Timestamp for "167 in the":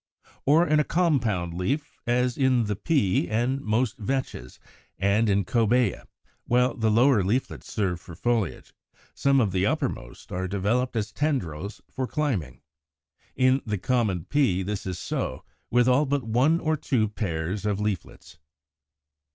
13.61-13.77